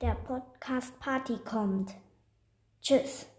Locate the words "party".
0.98-1.36